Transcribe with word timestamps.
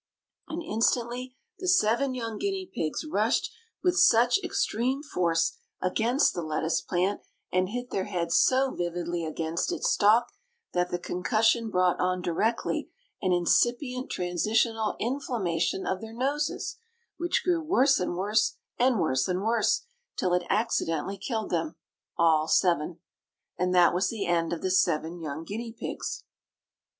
And 0.47 0.63
instantly 0.63 1.35
the 1.59 1.67
seven 1.67 2.15
young 2.15 2.39
guinea 2.39 2.65
pigs 2.73 3.05
rushed 3.05 3.51
with 3.83 3.99
such 3.99 4.39
extreme 4.43 5.03
force 5.03 5.59
against 5.79 6.33
the 6.33 6.41
lettuce 6.41 6.81
plant, 6.81 7.21
and 7.53 7.69
hit 7.69 7.91
their 7.91 8.05
heads 8.05 8.35
so 8.35 8.71
vividly 8.71 9.23
against 9.23 9.71
its 9.71 9.91
stalk, 9.91 10.31
that 10.73 10.89
the 10.89 10.97
concussion 10.97 11.69
brought 11.69 11.99
on 11.99 12.23
directly 12.23 12.89
an 13.21 13.31
incipient 13.31 14.09
transitional 14.09 14.95
inflammation 14.99 15.85
of 15.85 16.01
their 16.01 16.13
noses, 16.15 16.77
which 17.17 17.43
grew 17.43 17.61
worse 17.61 17.99
and 17.99 18.15
worse, 18.15 18.55
and 18.79 18.99
worse 18.99 19.27
and 19.27 19.43
worse, 19.43 19.85
till 20.17 20.33
it 20.33 20.41
incidentally 20.49 21.15
killed 21.15 21.51
them—all 21.51 22.47
seven. 22.47 22.97
And 23.55 23.71
that 23.75 23.93
was 23.93 24.09
the 24.09 24.25
end 24.25 24.51
of 24.51 24.63
the 24.63 24.71
seven 24.71 25.21
young 25.21 25.43
guinea 25.43 25.75
pigs. 25.79 26.23